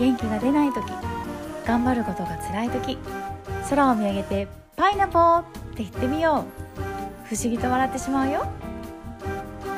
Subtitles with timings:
[0.00, 0.84] 元気が出ない時
[1.66, 2.98] 頑張ることが辛い時
[3.68, 5.44] 空を見上げて「パイナポー!」っ
[5.76, 6.70] て言ってみよう。
[7.28, 8.44] 不思議と笑ってしまうよ。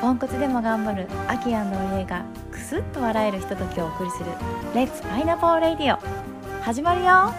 [0.01, 4.25] ポンコツでも頑張るアキアンの家がクスッと笑えるひとときをお送りする
[4.73, 5.99] 「レッツパイナポーレディオ」
[6.63, 7.31] 始まるよ。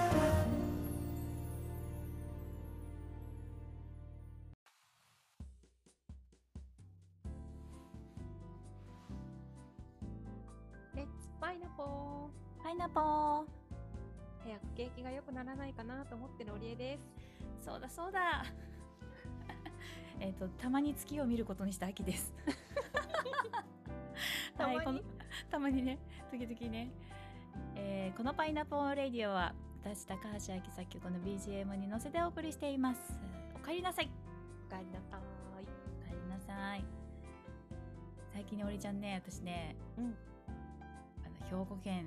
[17.94, 18.44] そうだ。
[20.18, 22.34] えっとたまに月を見ることにした秋です。
[24.56, 24.86] たまに？
[24.86, 25.02] はい、
[25.50, 25.98] たまにね。
[26.30, 26.90] 時々ね、
[27.76, 33.16] えーこのパイナポーレディオは私高橋明作曲の BGM に乗せてお送りしています。
[33.54, 34.10] おかえりなさい。
[34.66, 35.20] おかえりなさい。
[35.20, 36.84] おかえりなさい。
[38.32, 40.16] 最近ねおりちゃんね私ねうん。
[41.24, 42.06] あの兵庫県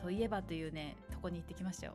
[0.00, 1.94] といえばというねとこに行ってきましたよ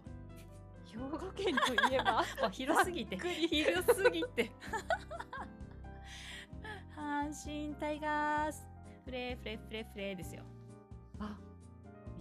[0.92, 3.18] 兵庫県といえばもう広すぎて。
[3.18, 4.52] 広すぎて。
[6.96, 8.68] 阪神タイガース。
[9.06, 10.44] フレーフレーフレーフレーですよ。
[11.20, 11.38] あ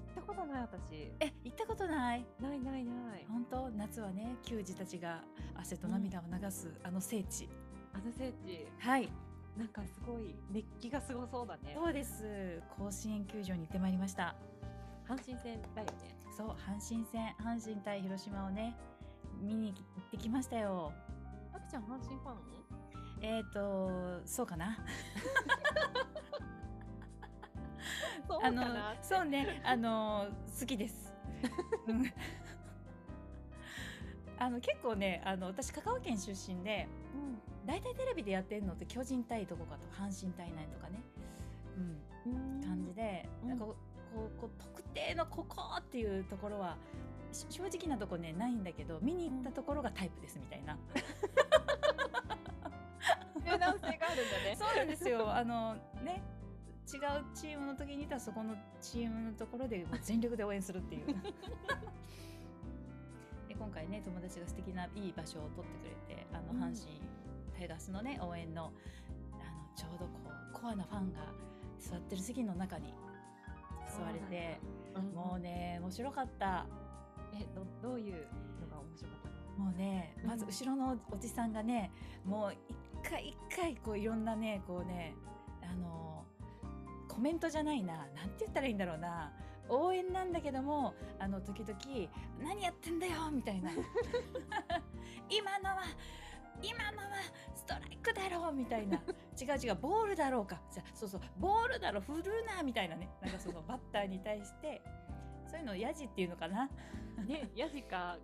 [0.06, 1.12] 行ったことない私。
[1.20, 2.26] え行ったことない？
[2.40, 3.26] ないないない。
[3.28, 3.70] 本当？
[3.70, 5.22] 夏はね球児たちが
[5.54, 7.48] 汗と涙を流す、あの聖地。
[7.92, 8.66] あの聖地。
[8.78, 9.08] はい。
[9.56, 11.74] なんかすごい熱気がすごそうだね。
[11.74, 12.62] そうです。
[12.78, 14.34] 甲子園球場に行ってまいりました
[15.10, 16.14] 阪神戦だよね。
[16.36, 18.76] そう阪神戦阪神対広島をね
[19.42, 20.92] 見に行ってきましたよ。
[21.52, 22.36] あきちゃん阪神ファン
[23.22, 24.78] えっ、ー、とそうかな。
[28.28, 28.64] そうあの
[29.02, 29.60] そうね。
[29.64, 30.28] あの
[30.60, 31.12] 好きです。
[31.88, 32.04] うん。
[34.38, 36.86] あの結構ねあの私香川県出身で
[37.66, 41.02] 大体テレビでやってるのって巨人対どこかと阪神対何とかね、
[41.76, 42.00] うん。
[42.32, 43.58] うん、感じで、うんなん。
[43.58, 43.66] か
[44.14, 46.76] こうこう特定のここっていうところは
[47.32, 50.76] し正直なとこねないんだけど見に行ったところがタイプですみたいな、
[53.44, 54.56] 柔軟性があるんだね。
[54.58, 55.32] そうなんですよ。
[55.32, 56.22] あのね
[56.92, 57.00] 違う
[57.34, 61.06] チームの時にいたらそこのチームのところで全力で応援するっていう。
[63.46, 66.60] で今回ね友達が素敵ないい場所を取ってくれてあのうん。
[66.60, 67.00] 阪神
[67.56, 68.72] タイガースのね応援の
[69.34, 71.20] あのちょうどこうコアなファンが
[71.78, 72.92] 座ってる席の中に
[73.90, 74.60] 座れて
[74.94, 76.66] うんもうね面白かった。
[77.34, 78.14] えどどういう
[78.60, 79.28] のが面白かった
[79.58, 79.64] の？
[79.66, 80.50] もうねまずうん。
[80.50, 81.90] 後ろのおじさんがね
[82.24, 82.52] もう
[83.02, 85.14] 一回一回こういろんなねこうね
[85.62, 86.24] あの
[87.08, 87.94] コメントじゃないな。
[87.94, 89.32] なんて言ったらいいんだろうな。
[89.72, 91.78] 応援なんだけどもあの時々
[92.42, 93.70] 「何やってんだよ」みたいな
[95.30, 95.82] 「今のは
[96.62, 97.16] 今のは
[97.54, 99.02] ストライクだろ」みたいな
[99.40, 103.08] 「違う違うボールだろうか」じゃそうそう「ボールだろ振るな」みたいなね。
[103.20, 104.82] なんかそのバッターに対して
[105.46, 106.68] そういうのをヤジっていうのかな。
[107.26, 108.18] ねヤジか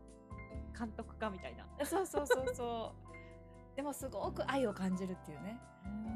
[0.78, 1.66] 監督かみたいな。
[1.84, 3.76] そうそうそうそう。
[3.76, 5.58] でもすごく愛を感じるっていうね。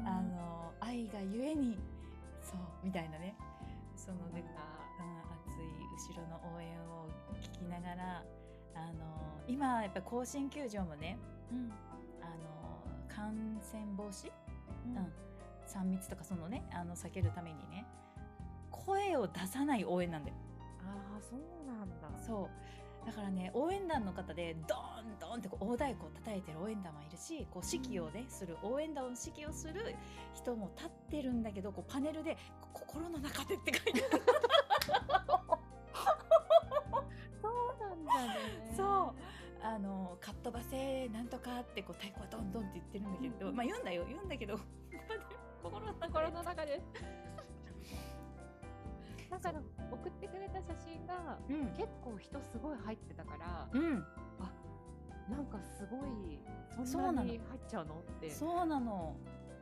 [0.05, 1.79] あの愛がゆえに
[2.41, 3.35] そうみたいなね。
[3.95, 4.43] そのね、
[4.99, 7.07] うん、熱い後ろの応援を
[7.39, 8.23] 聞きながら、
[8.73, 11.19] あの今やっぱり甲子園球場もね、
[11.51, 11.71] うん
[13.21, 14.31] 感染防止、
[14.87, 14.97] うん。
[14.97, 15.05] うん、
[15.67, 17.85] 3密とかそのねあの避けるためにね、
[18.71, 20.35] 声を出さない応援なんだよ。
[20.79, 22.19] ああそうなんだ。
[22.19, 22.49] そ
[23.05, 23.05] う。
[23.05, 29.95] だからね応援団の方でドーンドーンってこう大太鼓を叩いてる応援団もいるしこう指揮をね、する応援団を指揮をする
[30.33, 34.21] 人も立ってるんだけどこうパネルで「こ心の中で」って書いてある
[39.71, 43.55] あの「かっ飛ばせなんとか」ってこう太鼓はドンドンって言ってるんだけど、うん。
[43.55, 44.03] まあ言うんだよ。
[44.05, 44.59] 言うんだけど
[45.63, 46.81] 心の中で心の中で。
[49.31, 49.53] なんか
[49.89, 51.67] 送ってくれた写真がうん。
[51.77, 54.05] 結構人すごい入ってたからうん。
[55.29, 56.41] なんかすごい
[56.85, 58.29] そんなのに入っちゃうのって。
[58.29, 59.15] そうなの。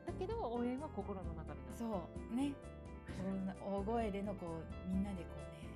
[0.08, 1.86] だけど応援は心の中でなそ
[2.32, 2.56] うね。
[3.64, 4.48] 大声でのこ
[4.88, 5.70] うみんなでこうね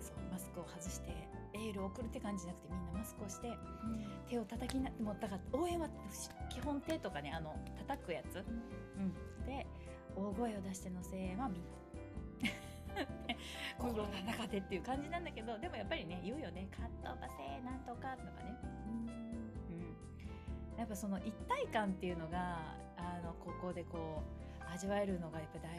[0.00, 1.37] そうマスクを外して
[1.68, 3.52] エールを送るって感じじゃなくてみんなマスクをして
[4.28, 5.88] 手を叩きなもうだから応援は
[6.48, 7.54] 基本手とかねあの
[7.86, 8.40] 叩くやつ、う
[9.00, 9.66] ん、で
[10.16, 11.68] 大声を出しての声援はみんな。
[13.78, 18.56] 心の中でっていう感じなんだけどでもやっぱりね言うよね「カットバセなんとか」とかね、
[20.72, 22.58] うん、やっぱその一体感っていうのが
[22.96, 24.22] あのここでこ
[24.68, 25.76] う味わえるのがやっぱ大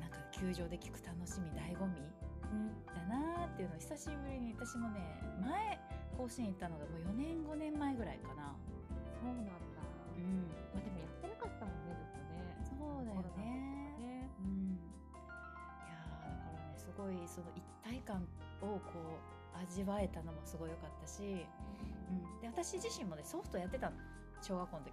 [0.00, 2.00] なんか球場で聞く楽しみ醍醐味
[2.86, 5.00] だなーっていうのを久しぶりに私もね
[5.40, 5.78] 前
[6.16, 8.54] 甲子園行ったのがもう4年5年前ぐらいかな。
[9.18, 9.52] そうなんだ。
[10.16, 12.54] うん、まあでもやってなかったもんねずっとね。
[12.62, 13.98] そうだよね。
[13.98, 14.30] ね。
[14.38, 14.78] うん、い
[15.90, 18.22] やーだからねすごいその一体感
[18.62, 19.18] をこ
[19.54, 21.46] う味わえたのもすごい良かったし、
[22.10, 23.96] うん、で私自身もねソフトやってたの
[24.42, 24.92] 小学校の時。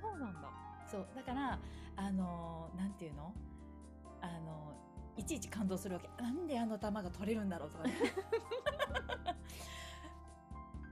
[0.00, 0.50] そうなんだ。
[0.90, 1.06] そう。
[1.16, 1.58] だから
[1.96, 3.32] あのーなんていうの？
[4.20, 4.67] あのー
[5.18, 7.92] いちいち感動するわけなんであの球が取れるんだろうとかね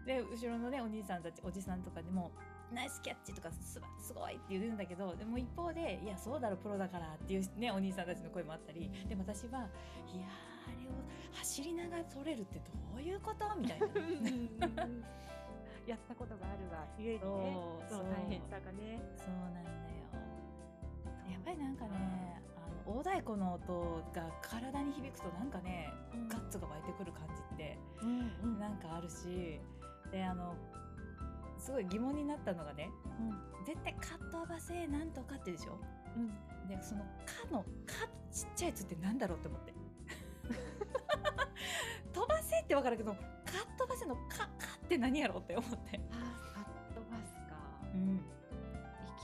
[0.07, 2.31] で後ろのねお兄さんたちおじさんとかでも
[2.73, 9.69] 「ナイスキャッチ!」とかすば「すごい!」って言うんだけどでも一方で「いやそうだろプロだから」っていうねお兄さんたちの声もあったりでも私は
[10.13, 10.29] 「いやー
[10.69, 10.93] あれを
[11.33, 12.65] 走りながら取れるってど
[12.97, 13.87] ういうこと?」みたいな。
[15.87, 17.27] やったことがあるがゆえにね
[17.89, 19.01] そう大変さがね。
[19.17, 19.67] そうなんだよ。
[21.31, 22.43] やっぱりなんかね、
[22.87, 29.61] 大太鼓の音が体に響くとなんかね、うんガッツが湧いてくる感じってうんうんなんかあるし、
[30.13, 30.55] であの
[31.59, 32.89] すごい疑問になったのがね、
[33.67, 35.79] 絶対カットばせなんとかってでしょ？
[36.17, 39.75] うんでその「か」の「か」ちっちゃいやつってなんだろうって思って。
[42.13, 43.23] 飛ばせってわかるけど、かっ
[43.77, 46.01] 飛ばせの「か」かって何やろうって思って。
[46.13, 47.57] あーカットバスか。
[47.95, 48.21] うん、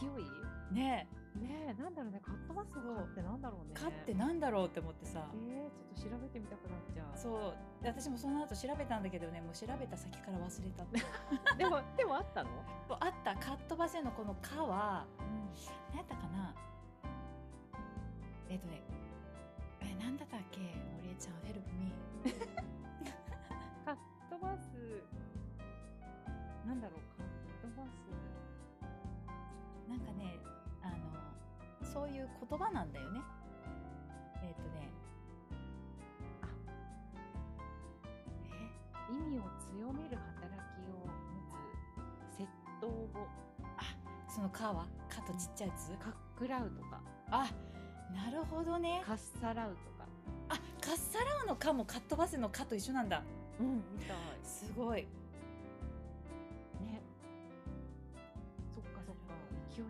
[0.00, 0.06] 勢
[0.72, 0.74] い？
[0.74, 3.72] ねねえなんだろうねカットバスのカってなんだろうね。
[3.76, 5.26] え、かってなんだろうって思ってさ。
[5.34, 7.18] えー、ちょっと調べてみたくなっちゃう。
[7.18, 11.00] そうで私もその後調べたんだけどねもう調べた先から忘れたって
[11.56, 12.50] でもでもあったの？
[13.00, 15.06] あったカットバセのこの「か」は
[15.90, 16.54] 何やったかな？
[18.50, 18.82] えっ、とね
[19.80, 20.60] え何だったっけ？
[20.60, 21.31] 森江ちゃん
[32.62, 33.20] 葉なんだよね。
[34.42, 34.90] えっ、とね。
[36.42, 36.46] あ。
[39.10, 39.12] え？
[39.12, 41.12] 意味を強める働きを持
[42.36, 42.46] つ窃
[42.80, 43.28] 盗語
[44.28, 45.90] その「か」は「か」とちっちゃいやつ？
[45.98, 47.00] カックラウとか。
[47.30, 47.50] あ
[48.14, 49.02] なるほどね。
[49.04, 50.06] カッサラウとか。
[50.48, 53.22] あカッサラウの「か」もカットバセの「か」と一緒なんだ。
[53.60, 54.16] うんみたい。
[54.42, 55.02] すごい。
[55.02, 55.08] ね。
[58.74, 59.22] そっかそっか。
[59.76, 59.84] 勢い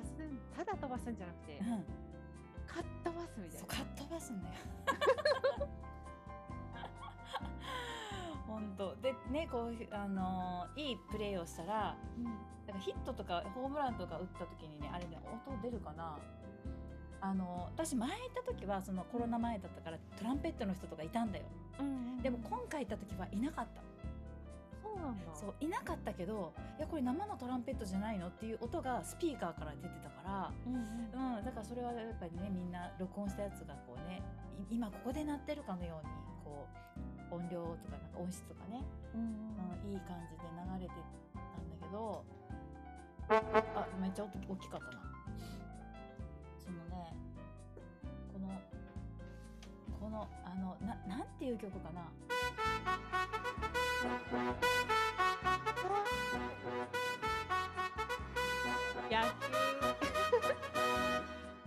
[0.00, 1.66] ばすんただ飛ばすんじゃなくて、うん。
[2.66, 3.60] カットバスみたいな。
[3.60, 4.54] そうかっ飛ばすんだよ。
[8.46, 8.96] 本当。
[8.96, 11.96] でねこうあのーいいプレーをしたら
[12.66, 16.18] だからヒットとかホームランとか打った時にねあれね音出るかな。
[17.22, 21.44] あの私前行った時はそのコロナ前だったからトランペットの人とかいたんだよ。
[21.78, 22.22] うんうん。
[22.22, 23.82] でも今回行った時はいなかった
[25.12, 25.34] なんだ。
[25.34, 31.36] そういなかったけどいやこれ生のトランペットじゃないのっていう音がスピーカーから出てたからうんうん。
[31.38, 34.22] うん、だからそれはやっぱりねみんな録音したやつがこうね
[34.70, 36.12] い今ここで鳴ってるかのように
[36.44, 36.66] こ
[37.32, 38.84] う音量とかなんか音質とかね、
[39.14, 40.94] うんうん、いい感じで流れて
[41.34, 42.24] たんだけど
[43.28, 45.02] あめっちゃ音大きかったな。
[46.58, 47.14] そのね
[48.32, 48.48] この
[50.00, 52.10] このあのななんていう曲かな
[59.16, 59.22] 野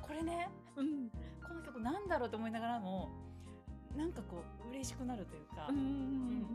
[0.02, 1.10] これね球うん。
[1.10, 3.10] この曲なんだろうと思いながらも
[3.96, 5.68] なんかこう嬉しくなるというか、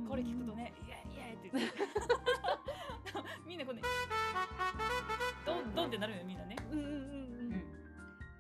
[0.09, 1.79] これ聞くとね「イエイイエイ!」って言って。
[3.47, 3.83] みんなこうね
[5.47, 6.93] ドンドンってなるよみんなね、うんうんうん。
[6.93, 6.95] う
[7.57, 7.65] ん。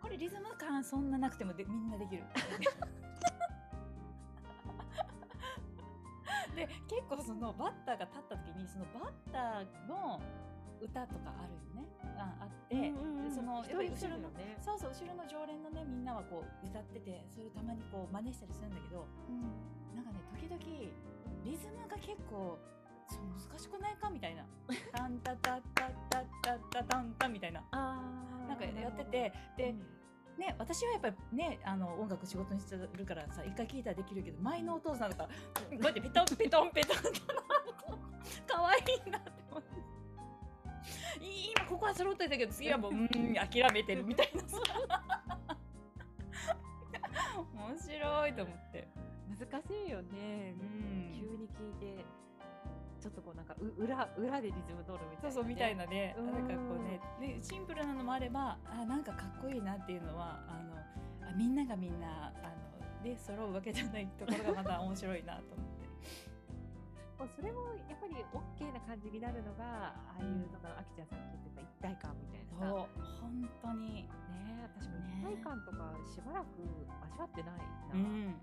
[0.03, 2.25] これリズム感そんななくてもでみんなできる。
[6.55, 10.21] で結構そのバッターが立った時にそのバッターの
[10.81, 11.89] 歌とかあるよね。
[12.19, 19.07] ああって、うんうんそのやっぱり後ろのねそうそう後ろの常連のねみんなはこう歌っててそれをたまにこう真似したりするんだけど
[19.95, 20.59] なんかね時々
[21.45, 22.59] リズムが結構
[23.09, 24.45] 難しくないかみたいな
[24.93, 27.63] 「タンタタタタタタタンタ」みたいな。
[27.71, 29.75] あーなんかやっててで、
[30.39, 35.31] ね私はやっぱりねあの音楽仕事にしてるからさ一回聴いたらできるけど前のお父さんとかこ
[35.71, 37.01] うやってペトンペトンペトンっ
[41.89, 44.59] は揃ってたけど次はもううーん諦めてるみたいなさ。
[47.55, 48.89] 面白いと思って。
[49.29, 50.55] 難しいよね。
[50.61, 51.13] うん。
[51.15, 52.05] 急に聞いて
[53.01, 56.27] ちょっとこうなんかう裏裏でリズム取るみたいなね、そうそうみたいなね、うん。
[56.27, 57.01] なんかこうね。
[57.37, 60.77] でシンプルなのもあればあなんかかっこいいなっていうのはあの
[61.29, 62.49] あみんながみんなあ
[63.01, 65.89] ので揃うわけじゃないところがまた面白いなと思って。
[67.19, 72.87] もうそれもやっぱり OK な感じになるのがああいうのがあきちゃんさっき言ってた一体感みたいな本
[73.61, 74.09] 当に、ね
[74.47, 75.19] え私もね。
[75.19, 76.47] 一体感とかしばらく
[77.11, 78.01] 味わってないな、うん。
[78.01, 78.27] うん。
[78.27, 78.35] ね、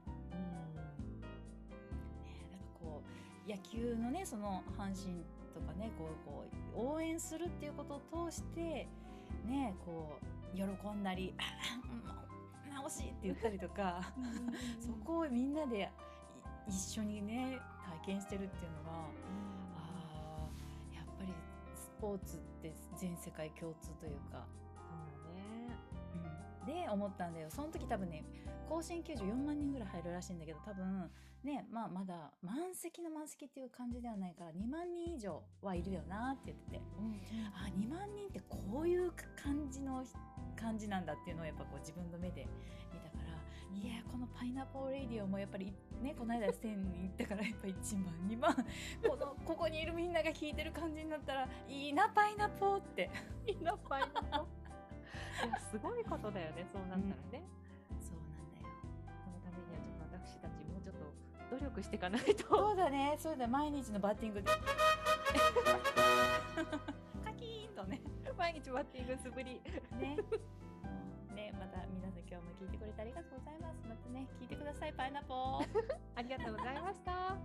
[2.52, 6.44] なんかこう野球のねその阪神とかねこうこ
[6.76, 8.90] う応援するっていうことを通して
[9.46, 10.20] ねこ
[10.54, 14.02] う喜んだり「あもう直し!」って言ったりとか。
[14.80, 15.90] そこをみんなで
[16.68, 17.60] 一緒にね
[18.04, 18.98] 体験してるっていうのが
[19.76, 21.34] あーやっぱり
[21.74, 24.46] スポーツって全世界共通というか、
[24.76, 24.82] そ
[25.32, 25.76] うね。
[26.66, 27.48] うん、で思ったんだよ。
[27.50, 28.24] その時多分ね
[28.68, 31.10] 甲子園球場4万人ぐらい入るらしいんだけど多分
[31.44, 36.82] ねまあまだ満席の満席っていう感じではないから2万人以上はいるよなって言ってて。
[37.54, 40.04] あ2万人ってこういう感じの
[40.56, 42.48] 感じなんだっていうのをやっぱこう自分の目で
[42.94, 43.00] 見
[43.82, 48.56] いやこのパイナポーレイディオもやっぱりねこの間1000人行ったからやっぱ1万2万
[49.08, 53.10] このここにいるみんなが聞いてる感じになったらいいなパイナポーって
[53.46, 54.46] いいなパイナポー。
[55.72, 56.66] すごいことだよね。
[56.72, 57.44] そうなったらね。
[58.00, 58.68] そうなんだよ
[59.24, 60.96] そのためにはちょっと私たちもうちょっ
[61.50, 62.48] と努力していかないと。
[62.48, 64.50] そうだねそうだ毎日のバッティングで
[68.46, 69.58] 毎日バッティング素振り。
[69.98, 70.16] ね
[71.34, 75.66] うん ねまた皆さん今日も聞いてくれてありがとうございますまたね聞いてくださいパイナポー
[76.14, 77.36] ありがとうございました。